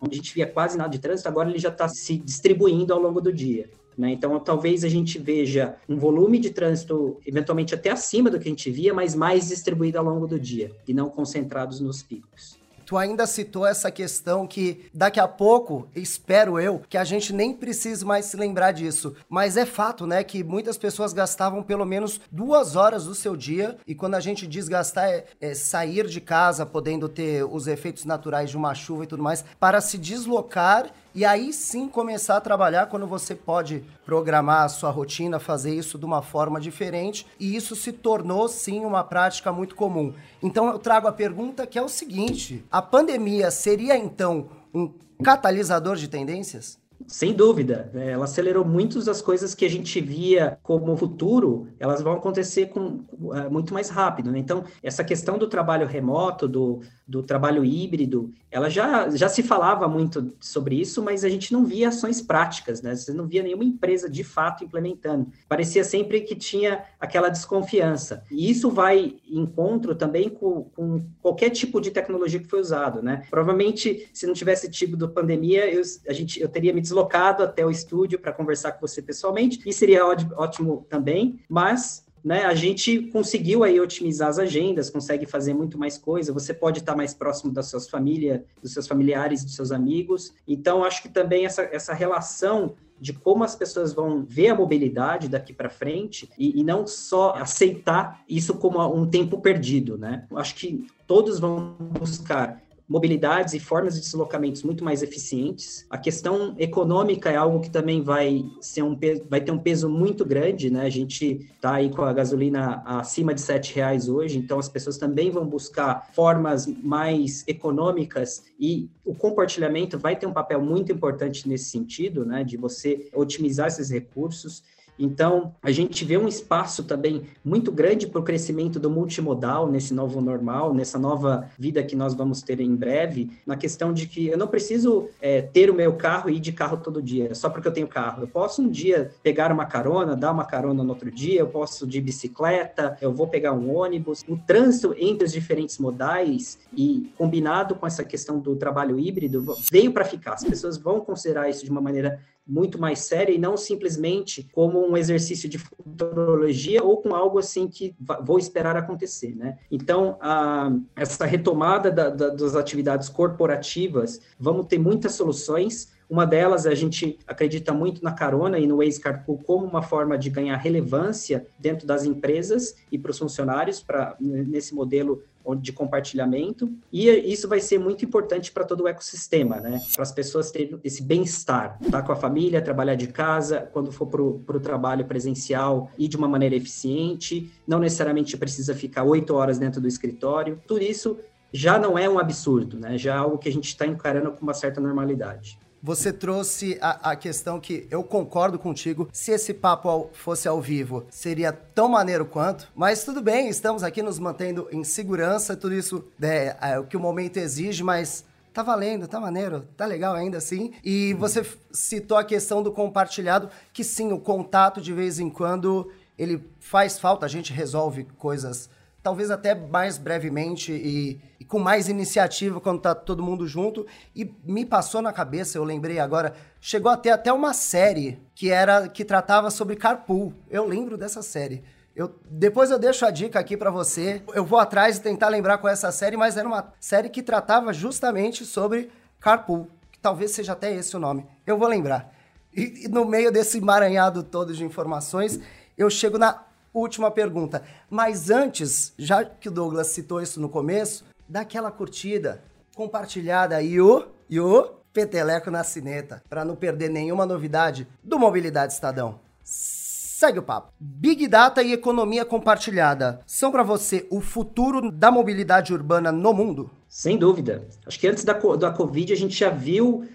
onde 0.00 0.14
a 0.14 0.16
gente 0.16 0.34
via 0.34 0.46
quase 0.46 0.78
nada 0.78 0.90
de 0.90 0.98
trânsito, 0.98 1.28
agora 1.28 1.50
ele 1.50 1.58
já 1.58 1.68
está 1.68 1.88
se 1.88 2.16
distribuindo 2.16 2.92
ao 2.92 3.00
longo 3.00 3.20
do 3.20 3.32
dia. 3.32 3.68
Né? 3.96 4.12
Então, 4.12 4.38
talvez 4.40 4.84
a 4.84 4.88
gente 4.88 5.18
veja 5.18 5.76
um 5.88 5.98
volume 5.98 6.38
de 6.38 6.50
trânsito 6.50 7.18
eventualmente 7.26 7.74
até 7.74 7.90
acima 7.90 8.30
do 8.30 8.38
que 8.38 8.48
a 8.48 8.50
gente 8.50 8.70
via, 8.70 8.94
mas 8.94 9.14
mais 9.14 9.48
distribuído 9.48 9.98
ao 9.98 10.04
longo 10.04 10.26
do 10.26 10.38
dia 10.38 10.70
e 10.86 10.94
não 10.94 11.10
concentrados 11.10 11.80
nos 11.80 12.02
picos. 12.02 12.59
Tu 12.90 12.98
ainda 12.98 13.24
citou 13.24 13.64
essa 13.64 13.88
questão 13.88 14.48
que 14.48 14.90
daqui 14.92 15.20
a 15.20 15.28
pouco, 15.28 15.88
espero 15.94 16.58
eu, 16.58 16.82
que 16.88 16.98
a 16.98 17.04
gente 17.04 17.32
nem 17.32 17.54
precise 17.54 18.04
mais 18.04 18.24
se 18.24 18.36
lembrar 18.36 18.72
disso. 18.72 19.14
Mas 19.28 19.56
é 19.56 19.64
fato, 19.64 20.08
né, 20.08 20.24
que 20.24 20.42
muitas 20.42 20.76
pessoas 20.76 21.12
gastavam 21.12 21.62
pelo 21.62 21.84
menos 21.84 22.20
duas 22.32 22.74
horas 22.74 23.04
do 23.04 23.14
seu 23.14 23.36
dia. 23.36 23.78
E 23.86 23.94
quando 23.94 24.16
a 24.16 24.20
gente 24.20 24.44
diz 24.44 24.66
gastar, 24.66 25.08
é, 25.08 25.24
é 25.40 25.54
sair 25.54 26.08
de 26.08 26.20
casa, 26.20 26.66
podendo 26.66 27.08
ter 27.08 27.44
os 27.44 27.68
efeitos 27.68 28.04
naturais 28.04 28.50
de 28.50 28.56
uma 28.56 28.74
chuva 28.74 29.04
e 29.04 29.06
tudo 29.06 29.22
mais, 29.22 29.44
para 29.60 29.80
se 29.80 29.96
deslocar 29.96 30.90
e 31.14 31.24
aí 31.24 31.52
sim 31.52 31.88
começar 31.88 32.36
a 32.36 32.40
trabalhar 32.40 32.86
quando 32.86 33.06
você 33.06 33.34
pode 33.34 33.84
programar 34.04 34.64
a 34.64 34.68
sua 34.68 34.90
rotina, 34.90 35.38
fazer 35.38 35.74
isso 35.74 35.98
de 35.98 36.04
uma 36.04 36.22
forma 36.22 36.60
diferente, 36.60 37.26
e 37.38 37.56
isso 37.56 37.74
se 37.74 37.92
tornou 37.92 38.48
sim 38.48 38.84
uma 38.84 39.02
prática 39.02 39.52
muito 39.52 39.74
comum. 39.74 40.14
Então 40.42 40.68
eu 40.68 40.78
trago 40.78 41.08
a 41.08 41.12
pergunta 41.12 41.66
que 41.66 41.78
é 41.78 41.82
o 41.82 41.88
seguinte: 41.88 42.64
a 42.70 42.80
pandemia 42.80 43.50
seria 43.50 43.96
então 43.96 44.48
um 44.72 44.92
catalisador 45.22 45.96
de 45.96 46.08
tendências? 46.08 46.78
Sem 47.10 47.34
dúvida, 47.34 47.90
né? 47.92 48.12
ela 48.12 48.24
acelerou 48.24 48.64
muitas 48.64 49.06
das 49.06 49.20
coisas 49.20 49.52
que 49.52 49.64
a 49.64 49.68
gente 49.68 50.00
via 50.00 50.56
como 50.62 50.96
futuro, 50.96 51.66
elas 51.80 52.00
vão 52.00 52.12
acontecer 52.12 52.66
com, 52.66 53.00
uh, 53.12 53.50
muito 53.50 53.74
mais 53.74 53.90
rápido. 53.90 54.30
Né? 54.30 54.38
Então, 54.38 54.62
essa 54.80 55.02
questão 55.02 55.36
do 55.36 55.48
trabalho 55.48 55.88
remoto, 55.88 56.46
do, 56.46 56.82
do 57.08 57.20
trabalho 57.20 57.64
híbrido, 57.64 58.32
ela 58.48 58.70
já, 58.70 59.10
já 59.10 59.28
se 59.28 59.42
falava 59.42 59.88
muito 59.88 60.32
sobre 60.38 60.80
isso, 60.80 61.02
mas 61.02 61.24
a 61.24 61.28
gente 61.28 61.52
não 61.52 61.64
via 61.64 61.88
ações 61.88 62.22
práticas, 62.22 62.80
né? 62.80 62.94
Você 62.94 63.12
não 63.12 63.26
via 63.26 63.42
nenhuma 63.42 63.64
empresa 63.64 64.08
de 64.08 64.22
fato 64.22 64.64
implementando. 64.64 65.26
Parecia 65.48 65.82
sempre 65.82 66.20
que 66.20 66.36
tinha 66.36 66.84
aquela 67.00 67.28
desconfiança. 67.28 68.22
E 68.30 68.48
isso 68.50 68.70
vai 68.70 69.16
em 69.28 69.40
encontro 69.40 69.94
também 69.94 70.28
com, 70.28 70.64
com 70.76 71.04
qualquer 71.20 71.50
tipo 71.50 71.80
de 71.80 71.90
tecnologia 71.90 72.38
que 72.38 72.48
foi 72.48 72.60
usado, 72.60 73.02
né? 73.02 73.24
Provavelmente, 73.28 74.08
se 74.12 74.26
não 74.26 74.34
tivesse 74.34 74.70
tido 74.70 75.08
pandemia, 75.08 75.68
eu, 75.72 75.82
a 76.08 76.12
gente, 76.12 76.40
eu 76.40 76.48
teria 76.48 76.72
me 76.72 76.80
deslocado 76.80 76.99
até 77.42 77.64
o 77.64 77.70
estúdio 77.70 78.18
para 78.18 78.32
conversar 78.32 78.72
com 78.72 78.86
você 78.86 79.00
pessoalmente, 79.00 79.60
e 79.66 79.72
seria 79.72 80.06
ótimo 80.06 80.86
também, 80.88 81.40
mas 81.48 82.04
né, 82.22 82.44
a 82.44 82.54
gente 82.54 83.02
conseguiu 83.08 83.64
aí 83.64 83.80
otimizar 83.80 84.28
as 84.28 84.38
agendas, 84.38 84.90
consegue 84.90 85.26
fazer 85.26 85.54
muito 85.54 85.78
mais 85.78 85.96
coisa, 85.96 86.32
você 86.32 86.52
pode 86.52 86.80
estar 86.80 86.94
mais 86.94 87.14
próximo 87.14 87.52
das 87.52 87.66
suas 87.66 87.88
famílias, 87.88 88.42
dos 88.62 88.72
seus 88.72 88.86
familiares, 88.86 89.42
dos 89.44 89.54
seus 89.54 89.72
amigos. 89.72 90.34
Então, 90.46 90.84
acho 90.84 91.02
que 91.02 91.08
também 91.08 91.46
essa, 91.46 91.62
essa 91.62 91.94
relação 91.94 92.74
de 93.00 93.14
como 93.14 93.42
as 93.42 93.56
pessoas 93.56 93.94
vão 93.94 94.24
ver 94.28 94.48
a 94.48 94.54
mobilidade 94.54 95.28
daqui 95.28 95.54
para 95.54 95.70
frente 95.70 96.28
e, 96.38 96.60
e, 96.60 96.62
não 96.62 96.86
só 96.86 97.32
aceitar 97.34 98.22
isso 98.28 98.54
como 98.54 98.78
um 98.94 99.06
tempo 99.06 99.40
perdido, 99.40 99.96
né? 99.96 100.26
Acho 100.34 100.54
que 100.54 100.86
todos 101.06 101.40
vão 101.40 101.74
buscar 101.78 102.62
mobilidades 102.90 103.54
e 103.54 103.60
formas 103.60 103.94
de 103.94 104.00
deslocamentos 104.00 104.64
muito 104.64 104.82
mais 104.82 105.00
eficientes. 105.00 105.86
A 105.88 105.96
questão 105.96 106.56
econômica 106.58 107.30
é 107.30 107.36
algo 107.36 107.60
que 107.60 107.70
também 107.70 108.02
vai 108.02 108.44
ser 108.60 108.82
um 108.82 108.98
vai 109.28 109.40
ter 109.40 109.52
um 109.52 109.58
peso 109.58 109.88
muito 109.88 110.24
grande, 110.24 110.68
né? 110.70 110.86
A 110.86 110.90
gente 110.90 111.48
está 111.54 111.74
aí 111.74 111.88
com 111.88 112.02
a 112.02 112.12
gasolina 112.12 112.82
acima 112.84 113.32
de 113.32 113.40
sete 113.40 113.76
reais 113.76 114.08
hoje, 114.08 114.36
então 114.36 114.58
as 114.58 114.68
pessoas 114.68 114.98
também 114.98 115.30
vão 115.30 115.46
buscar 115.46 116.10
formas 116.12 116.66
mais 116.66 117.44
econômicas 117.46 118.42
e 118.58 118.90
o 119.04 119.14
compartilhamento 119.14 119.96
vai 119.96 120.16
ter 120.16 120.26
um 120.26 120.32
papel 120.32 120.60
muito 120.60 120.90
importante 120.90 121.48
nesse 121.48 121.66
sentido, 121.66 122.24
né? 122.24 122.42
De 122.42 122.56
você 122.56 123.08
otimizar 123.14 123.68
esses 123.68 123.88
recursos. 123.88 124.64
Então, 125.00 125.54
a 125.62 125.70
gente 125.70 126.04
vê 126.04 126.18
um 126.18 126.28
espaço 126.28 126.84
também 126.84 127.22
muito 127.42 127.72
grande 127.72 128.06
para 128.06 128.20
o 128.20 128.22
crescimento 128.22 128.78
do 128.78 128.90
multimodal 128.90 129.66
nesse 129.66 129.94
novo 129.94 130.20
normal, 130.20 130.74
nessa 130.74 130.98
nova 130.98 131.48
vida 131.58 131.82
que 131.82 131.96
nós 131.96 132.12
vamos 132.12 132.42
ter 132.42 132.60
em 132.60 132.76
breve, 132.76 133.30
na 133.46 133.56
questão 133.56 133.94
de 133.94 134.06
que 134.06 134.28
eu 134.28 134.36
não 134.36 134.46
preciso 134.46 135.08
é, 135.20 135.40
ter 135.40 135.70
o 135.70 135.74
meu 135.74 135.94
carro 135.94 136.28
e 136.28 136.36
ir 136.36 136.40
de 136.40 136.52
carro 136.52 136.76
todo 136.76 137.00
dia, 137.00 137.34
só 137.34 137.48
porque 137.48 137.66
eu 137.66 137.72
tenho 137.72 137.88
carro. 137.88 138.24
Eu 138.24 138.28
posso 138.28 138.60
um 138.60 138.68
dia 138.68 139.10
pegar 139.22 139.50
uma 139.50 139.64
carona, 139.64 140.14
dar 140.14 140.32
uma 140.32 140.44
carona 140.44 140.84
no 140.84 140.90
outro 140.90 141.10
dia, 141.10 141.40
eu 141.40 141.46
posso 141.46 141.86
de 141.86 141.98
bicicleta, 142.00 142.98
eu 143.00 143.12
vou 143.12 143.26
pegar 143.26 143.54
um 143.54 143.74
ônibus. 143.74 144.22
O 144.28 144.36
trânsito 144.36 144.94
entre 144.98 145.24
os 145.24 145.32
diferentes 145.32 145.78
modais 145.78 146.58
e 146.76 147.10
combinado 147.16 147.74
com 147.74 147.86
essa 147.86 148.04
questão 148.04 148.38
do 148.38 148.54
trabalho 148.54 148.98
híbrido 148.98 149.56
veio 149.70 149.92
para 149.92 150.04
ficar. 150.04 150.34
As 150.34 150.44
pessoas 150.44 150.76
vão 150.76 151.00
considerar 151.00 151.48
isso 151.48 151.64
de 151.64 151.70
uma 151.70 151.80
maneira 151.80 152.20
muito 152.50 152.80
mais 152.80 152.98
séria 152.98 153.32
e 153.32 153.38
não 153.38 153.56
simplesmente 153.56 154.48
como 154.52 154.84
um 154.84 154.96
exercício 154.96 155.48
de 155.48 155.56
futurologia 155.56 156.82
ou 156.82 157.00
com 157.00 157.14
algo 157.14 157.38
assim 157.38 157.68
que 157.68 157.94
vou 158.22 158.38
esperar 158.38 158.76
acontecer, 158.76 159.36
né? 159.36 159.58
Então, 159.70 160.18
a, 160.20 160.72
essa 160.96 161.24
retomada 161.24 161.90
da, 161.90 162.10
da, 162.10 162.28
das 162.30 162.56
atividades 162.56 163.08
corporativas, 163.08 164.20
vamos 164.38 164.66
ter 164.66 164.78
muitas 164.78 165.14
soluções. 165.14 165.92
Uma 166.08 166.26
delas, 166.26 166.66
a 166.66 166.74
gente 166.74 167.18
acredita 167.24 167.72
muito 167.72 168.02
na 168.02 168.12
carona 168.12 168.58
e 168.58 168.66
no 168.66 168.78
Waze 168.78 168.98
Carpool 168.98 169.38
como 169.44 169.64
uma 169.64 169.80
forma 169.82 170.18
de 170.18 170.28
ganhar 170.28 170.56
relevância 170.56 171.46
dentro 171.56 171.86
das 171.86 172.04
empresas 172.04 172.74
e 172.90 172.98
para 172.98 173.12
os 173.12 173.18
funcionários, 173.18 173.80
para 173.80 174.16
nesse 174.18 174.74
modelo 174.74 175.22
de 175.60 175.72
compartilhamento, 175.72 176.72
e 176.92 177.08
isso 177.08 177.48
vai 177.48 177.60
ser 177.60 177.78
muito 177.78 178.04
importante 178.04 178.52
para 178.52 178.64
todo 178.64 178.84
o 178.84 178.88
ecossistema, 178.88 179.56
né? 179.56 179.80
Para 179.92 180.02
as 180.02 180.12
pessoas 180.12 180.50
terem 180.50 180.78
esse 180.84 181.02
bem-estar, 181.02 181.78
tá 181.90 182.02
com 182.02 182.12
a 182.12 182.16
família, 182.16 182.62
trabalhar 182.62 182.94
de 182.94 183.08
casa, 183.08 183.68
quando 183.72 183.90
for 183.90 184.06
para 184.06 184.22
o 184.22 184.60
trabalho 184.60 185.04
presencial 185.04 185.90
e 185.98 186.06
de 186.06 186.16
uma 186.16 186.28
maneira 186.28 186.54
eficiente, 186.54 187.50
não 187.66 187.78
necessariamente 187.78 188.36
precisa 188.36 188.74
ficar 188.74 189.04
oito 189.04 189.34
horas 189.34 189.58
dentro 189.58 189.80
do 189.80 189.88
escritório, 189.88 190.60
tudo 190.66 190.82
isso 190.82 191.18
já 191.52 191.78
não 191.78 191.98
é 191.98 192.08
um 192.08 192.18
absurdo, 192.18 192.78
né? 192.78 192.96
Já 192.96 193.14
é 193.14 193.16
algo 193.16 193.38
que 193.38 193.48
a 193.48 193.52
gente 193.52 193.68
está 193.68 193.86
encarando 193.86 194.30
com 194.32 194.42
uma 194.42 194.54
certa 194.54 194.80
normalidade. 194.80 195.58
Você 195.82 196.12
trouxe 196.12 196.76
a, 196.80 197.10
a, 197.12 197.16
questão 197.16 197.58
que 197.58 197.86
eu 197.90 198.02
concordo 198.02 198.58
contigo. 198.58 199.08
Se 199.12 199.30
esse 199.30 199.54
papo 199.54 199.88
ao, 199.88 200.10
fosse 200.12 200.46
ao 200.46 200.60
vivo, 200.60 201.06
seria 201.10 201.52
tão 201.52 201.88
maneiro 201.88 202.26
quanto. 202.26 202.68
Mas 202.74 203.02
tudo 203.02 203.22
bem, 203.22 203.48
estamos 203.48 203.82
aqui 203.82 204.02
nos 204.02 204.18
mantendo 204.18 204.68
em 204.70 204.84
segurança, 204.84 205.56
tudo 205.56 205.74
isso 205.74 206.04
é, 206.20 206.56
é 206.60 206.78
o 206.78 206.84
que 206.84 206.96
o 206.96 207.00
momento 207.00 207.38
exige, 207.38 207.82
mas 207.82 208.24
tá 208.52 208.62
valendo, 208.62 209.08
tá 209.08 209.18
maneiro, 209.18 209.66
tá 209.76 209.86
legal 209.86 210.14
ainda 210.14 210.36
assim. 210.36 210.72
E 210.84 211.14
você 211.14 211.46
citou 211.72 212.18
a 212.18 212.24
questão 212.24 212.62
do 212.62 212.70
compartilhado, 212.70 213.48
que 213.72 213.82
sim, 213.82 214.12
o 214.12 214.18
contato 214.18 214.82
de 214.82 214.92
vez 214.92 215.18
em 215.18 215.30
quando 215.30 215.90
ele 216.18 216.44
faz 216.58 216.98
falta, 216.98 217.24
a 217.24 217.28
gente 217.28 217.52
resolve 217.52 218.04
coisas 218.18 218.68
talvez 219.02 219.30
até 219.30 219.54
mais 219.54 219.98
brevemente 219.98 220.72
e, 220.72 221.20
e, 221.38 221.44
com 221.44 221.58
mais 221.58 221.88
iniciativa 221.88 222.60
quando 222.60 222.80
tá 222.80 222.94
todo 222.94 223.22
mundo 223.22 223.46
junto. 223.46 223.86
E 224.14 224.34
me 224.44 224.64
passou 224.64 225.00
na 225.02 225.12
cabeça, 225.12 225.58
eu 225.58 225.64
lembrei 225.64 225.98
agora, 225.98 226.34
chegou 226.60 226.90
a 226.90 226.96
ter 226.96 227.10
até 227.10 227.32
uma 227.32 227.52
série 227.52 228.20
que 228.34 228.50
era 228.50 228.88
que 228.88 229.04
tratava 229.04 229.50
sobre 229.50 229.76
carpool. 229.76 230.34
Eu 230.50 230.66
lembro 230.66 230.96
dessa 230.96 231.22
série. 231.22 231.62
Eu, 231.94 232.14
depois 232.30 232.70
eu 232.70 232.78
deixo 232.78 233.04
a 233.04 233.10
dica 233.10 233.38
aqui 233.38 233.56
para 233.56 233.70
você. 233.70 234.22
Eu 234.34 234.44
vou 234.44 234.58
atrás 234.58 234.96
e 234.96 235.02
tentar 235.02 235.28
lembrar 235.28 235.58
com 235.58 235.68
essa 235.68 235.90
série, 235.90 236.16
mas 236.16 236.36
era 236.36 236.46
uma 236.46 236.72
série 236.78 237.08
que 237.08 237.22
tratava 237.22 237.72
justamente 237.72 238.44
sobre 238.44 238.90
carpool. 239.20 239.68
Que 239.90 239.98
talvez 239.98 240.30
seja 240.30 240.52
até 240.52 240.72
esse 240.72 240.96
o 240.96 241.00
nome. 241.00 241.26
Eu 241.46 241.58
vou 241.58 241.68
lembrar. 241.68 242.14
E, 242.54 242.84
e 242.84 242.88
no 242.88 243.04
meio 243.04 243.32
desse 243.32 243.58
emaranhado 243.58 244.22
todo 244.22 244.54
de 244.54 244.64
informações, 244.64 245.40
eu 245.76 245.90
chego 245.90 246.18
na 246.18 246.42
última 246.72 247.10
pergunta. 247.10 247.62
Mas 247.88 248.30
antes, 248.30 248.92
já 248.98 249.24
que 249.24 249.48
o 249.48 249.52
Douglas 249.52 249.88
citou 249.88 250.20
isso 250.20 250.40
no 250.40 250.48
começo, 250.48 251.04
dá 251.28 251.40
aquela 251.40 251.70
curtida, 251.70 252.42
compartilhada 252.74 253.60
e 253.62 253.80
o, 253.80 254.06
e 254.28 254.38
o 254.40 254.70
peteleco 254.92 255.50
na 255.50 255.62
cineta, 255.62 256.22
para 256.28 256.44
não 256.44 256.56
perder 256.56 256.90
nenhuma 256.90 257.24
novidade 257.24 257.86
do 258.02 258.18
Mobilidade 258.18 258.72
Estadão. 258.72 259.20
Segue 259.42 260.38
o 260.38 260.42
papo. 260.42 260.72
Big 260.78 261.26
Data 261.28 261.62
e 261.62 261.72
economia 261.72 262.24
compartilhada 262.24 263.20
são 263.26 263.50
para 263.50 263.62
você 263.62 264.06
o 264.10 264.20
futuro 264.20 264.90
da 264.90 265.10
mobilidade 265.10 265.72
urbana 265.72 266.12
no 266.12 266.34
mundo? 266.34 266.70
Sem 266.86 267.16
dúvida. 267.16 267.66
Acho 267.86 267.98
que 267.98 268.06
antes 268.06 268.24
da, 268.24 268.34
da 268.34 268.70
Covid 268.70 269.12
a 269.12 269.16
gente 269.16 269.34
já 269.34 269.48
viu 269.48 270.06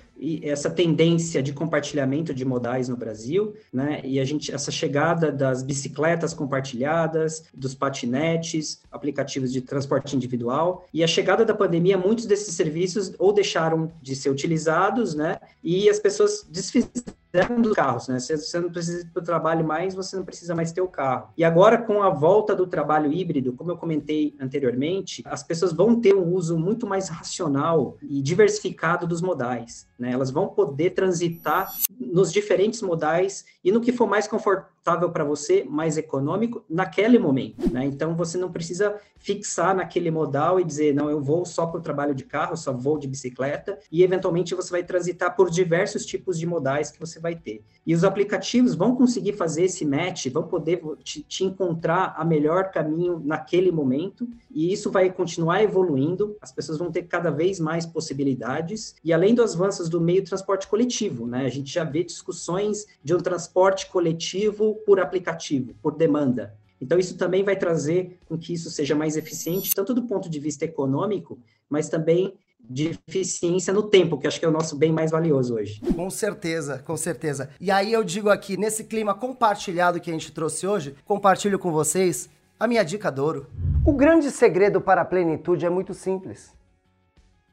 essa 0.43 0.69
tendência 0.69 1.43
de 1.43 1.51
compartilhamento 1.51 2.33
de 2.33 2.45
modais 2.45 2.87
no 2.87 2.95
Brasil, 2.95 3.53
né? 3.71 4.01
E 4.03 4.19
a 4.19 4.25
gente 4.25 4.53
essa 4.53 4.71
chegada 4.71 5.31
das 5.31 5.61
bicicletas 5.61 6.33
compartilhadas, 6.33 7.43
dos 7.53 7.75
patinetes, 7.75 8.81
aplicativos 8.91 9.51
de 9.51 9.61
transporte 9.61 10.15
individual 10.15 10.85
e 10.93 11.03
a 11.03 11.07
chegada 11.07 11.43
da 11.43 11.53
pandemia, 11.53 11.97
muitos 11.97 12.25
desses 12.25 12.55
serviços 12.55 13.13
ou 13.19 13.33
deixaram 13.33 13.91
de 14.01 14.15
ser 14.15 14.29
utilizados, 14.29 15.15
né? 15.15 15.37
E 15.63 15.89
as 15.89 15.99
pessoas 15.99 16.45
desfizeram 16.49 17.13
dos 17.43 17.73
carros, 17.73 18.07
né? 18.07 18.19
Se 18.19 18.37
você 18.37 18.59
não 18.59 18.69
precisa 18.69 19.01
ir 19.01 19.09
para 19.11 19.21
o 19.21 19.23
trabalho 19.23 19.65
mais, 19.65 19.93
você 19.93 20.15
não 20.15 20.23
precisa 20.23 20.55
mais 20.55 20.71
ter 20.71 20.81
o 20.81 20.87
carro. 20.87 21.29
E 21.37 21.43
agora, 21.43 21.77
com 21.77 22.01
a 22.01 22.09
volta 22.09 22.55
do 22.55 22.67
trabalho 22.67 23.11
híbrido, 23.11 23.53
como 23.53 23.71
eu 23.71 23.77
comentei 23.77 24.35
anteriormente, 24.39 25.23
as 25.25 25.43
pessoas 25.43 25.73
vão 25.73 25.99
ter 25.99 26.15
um 26.15 26.33
uso 26.33 26.57
muito 26.57 26.87
mais 26.87 27.09
racional 27.09 27.97
e 28.01 28.21
diversificado 28.21 29.07
dos 29.07 29.21
modais. 29.21 29.87
Né? 29.97 30.11
Elas 30.11 30.31
vão 30.31 30.47
poder 30.47 30.91
transitar 30.91 31.73
nos 31.99 32.31
diferentes 32.31 32.81
modais 32.81 33.45
e 33.63 33.71
no 33.71 33.81
que 33.81 33.91
for 33.91 34.07
mais 34.07 34.27
confortável 34.27 35.09
para 35.09 35.23
você, 35.23 35.63
mais 35.63 35.97
econômico, 35.97 36.63
naquele 36.69 37.17
momento. 37.17 37.71
Né? 37.71 37.85
Então, 37.85 38.15
você 38.15 38.37
não 38.37 38.51
precisa 38.51 38.95
fixar 39.17 39.75
naquele 39.75 40.11
modal 40.11 40.59
e 40.59 40.63
dizer, 40.63 40.93
não, 40.93 41.09
eu 41.09 41.19
vou 41.19 41.45
só 41.45 41.65
para 41.65 41.79
o 41.79 41.83
trabalho 41.83 42.13
de 42.13 42.23
carro, 42.23 42.55
só 42.55 42.71
vou 42.71 42.99
de 42.99 43.07
bicicleta, 43.07 43.79
e 43.91 44.03
eventualmente 44.03 44.53
você 44.53 44.69
vai 44.69 44.83
transitar 44.83 45.35
por 45.35 45.49
diversos 45.49 46.05
tipos 46.05 46.37
de 46.37 46.45
modais 46.45 46.91
que 46.91 46.99
você 46.99 47.19
vai 47.25 47.35
ter. 47.35 47.63
E 47.87 47.95
os 47.95 48.03
aplicativos 48.03 48.75
vão 48.75 48.95
conseguir 48.95 49.33
fazer 49.33 49.63
esse 49.63 49.83
match, 49.83 50.27
vão 50.27 50.43
poder 50.43 50.79
te, 51.03 51.23
te 51.23 51.43
encontrar 51.43 52.13
a 52.15 52.23
melhor 52.23 52.69
caminho 52.69 53.19
naquele 53.23 53.71
momento, 53.71 54.27
e 54.51 54.71
isso 54.71 54.91
vai 54.91 55.11
continuar 55.11 55.63
evoluindo, 55.63 56.37
as 56.39 56.51
pessoas 56.51 56.77
vão 56.77 56.91
ter 56.91 57.03
cada 57.03 57.31
vez 57.31 57.59
mais 57.59 57.83
possibilidades, 57.83 58.95
e 59.03 59.11
além 59.11 59.33
dos 59.33 59.55
avanços 59.55 59.89
do 59.89 59.99
meio 59.99 60.23
transporte 60.23 60.67
coletivo, 60.67 61.25
né? 61.25 61.45
A 61.45 61.49
gente 61.49 61.73
já 61.73 61.83
vê 61.83 62.03
discussões 62.03 62.85
de 63.03 63.15
um 63.15 63.19
transporte 63.19 63.87
coletivo 63.87 64.75
por 64.85 64.99
aplicativo, 64.99 65.73
por 65.81 65.95
demanda. 65.95 66.55
Então, 66.79 66.99
isso 66.99 67.17
também 67.17 67.43
vai 67.43 67.55
trazer 67.55 68.19
com 68.27 68.37
que 68.37 68.53
isso 68.53 68.69
seja 68.69 68.93
mais 68.93 69.17
eficiente, 69.17 69.73
tanto 69.73 69.93
do 69.93 70.03
ponto 70.03 70.29
de 70.29 70.39
vista 70.39 70.65
econômico, 70.65 71.39
mas 71.69 71.89
também 71.89 72.33
de 72.69 72.97
eficiência 73.07 73.73
no 73.73 73.83
tempo, 73.83 74.17
que 74.17 74.27
acho 74.27 74.39
que 74.39 74.45
é 74.45 74.49
o 74.49 74.51
nosso 74.51 74.75
bem 74.75 74.91
mais 74.91 75.11
valioso 75.11 75.55
hoje. 75.55 75.81
Com 75.95 76.09
certeza, 76.09 76.79
com 76.79 76.97
certeza. 76.97 77.49
E 77.59 77.71
aí 77.71 77.91
eu 77.91 78.03
digo 78.03 78.29
aqui, 78.29 78.57
nesse 78.57 78.83
clima 78.83 79.13
compartilhado 79.13 79.99
que 79.99 80.09
a 80.09 80.13
gente 80.13 80.31
trouxe 80.31 80.65
hoje, 80.67 80.95
compartilho 81.05 81.59
com 81.59 81.71
vocês 81.71 82.29
a 82.59 82.67
minha 82.67 82.83
dica 82.83 83.11
d'ouro. 83.11 83.47
O 83.85 83.93
grande 83.93 84.31
segredo 84.31 84.81
para 84.81 85.01
a 85.01 85.05
plenitude 85.05 85.65
é 85.65 85.69
muito 85.69 85.93
simples: 85.93 86.53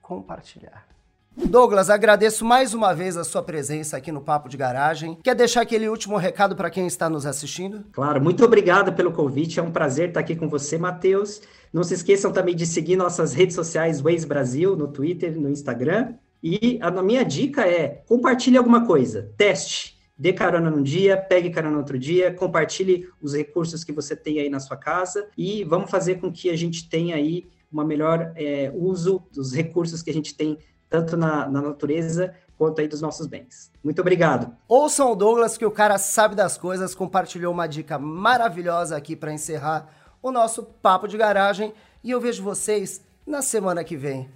compartilhar. 0.00 0.91
Douglas, 1.36 1.88
agradeço 1.88 2.44
mais 2.44 2.74
uma 2.74 2.92
vez 2.94 3.16
a 3.16 3.24
sua 3.24 3.42
presença 3.42 3.96
aqui 3.96 4.12
no 4.12 4.20
Papo 4.20 4.50
de 4.50 4.56
Garagem. 4.56 5.16
Quer 5.22 5.34
deixar 5.34 5.62
aquele 5.62 5.88
último 5.88 6.18
recado 6.18 6.54
para 6.54 6.70
quem 6.70 6.86
está 6.86 7.08
nos 7.08 7.24
assistindo? 7.24 7.84
Claro, 7.90 8.22
muito 8.22 8.44
obrigado 8.44 8.92
pelo 8.92 9.12
convite. 9.12 9.58
É 9.58 9.62
um 9.62 9.70
prazer 9.70 10.08
estar 10.08 10.20
aqui 10.20 10.36
com 10.36 10.48
você, 10.48 10.76
Matheus. 10.76 11.40
Não 11.72 11.82
se 11.82 11.94
esqueçam 11.94 12.32
também 12.32 12.54
de 12.54 12.66
seguir 12.66 12.96
nossas 12.96 13.32
redes 13.32 13.56
sociais 13.56 14.00
Waze 14.00 14.26
Brasil 14.26 14.76
no 14.76 14.88
Twitter, 14.88 15.38
no 15.40 15.48
Instagram. 15.48 16.14
E 16.42 16.78
a 16.82 16.90
minha 17.02 17.24
dica 17.24 17.66
é: 17.66 18.02
compartilhe 18.06 18.58
alguma 18.58 18.86
coisa, 18.86 19.32
teste. 19.36 20.00
Dê 20.18 20.32
carona 20.32 20.70
num 20.70 20.82
dia, 20.82 21.16
pegue 21.16 21.50
carona 21.50 21.72
no 21.72 21.80
outro 21.80 21.98
dia, 21.98 22.32
compartilhe 22.32 23.08
os 23.20 23.34
recursos 23.34 23.82
que 23.82 23.90
você 23.90 24.14
tem 24.14 24.38
aí 24.38 24.50
na 24.50 24.60
sua 24.60 24.76
casa 24.76 25.26
e 25.36 25.64
vamos 25.64 25.90
fazer 25.90 26.16
com 26.16 26.30
que 26.30 26.50
a 26.50 26.56
gente 26.56 26.88
tenha 26.88 27.16
aí 27.16 27.48
uma 27.72 27.84
melhor 27.84 28.32
é, 28.36 28.70
uso 28.74 29.22
dos 29.32 29.52
recursos 29.54 30.02
que 30.02 30.10
a 30.10 30.12
gente 30.12 30.36
tem 30.36 30.58
tanto 30.92 31.16
na, 31.16 31.48
na 31.48 31.62
natureza 31.62 32.34
quanto 32.58 32.82
aí 32.82 32.86
dos 32.86 33.00
nossos 33.00 33.26
bens. 33.26 33.72
Muito 33.82 34.00
obrigado. 34.02 34.54
Ouçam 34.68 35.10
o 35.10 35.16
Douglas, 35.16 35.56
que 35.56 35.64
o 35.64 35.70
cara 35.70 35.96
sabe 35.96 36.34
das 36.34 36.58
coisas, 36.58 36.94
compartilhou 36.94 37.50
uma 37.50 37.66
dica 37.66 37.98
maravilhosa 37.98 38.94
aqui 38.94 39.16
para 39.16 39.32
encerrar 39.32 39.88
o 40.22 40.30
nosso 40.30 40.62
papo 40.62 41.08
de 41.08 41.16
garagem 41.16 41.72
e 42.04 42.10
eu 42.10 42.20
vejo 42.20 42.42
vocês 42.42 43.00
na 43.26 43.40
semana 43.40 43.82
que 43.82 43.96
vem. 43.96 44.28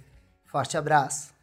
Forte 0.45 0.75
abraço. 0.75 1.36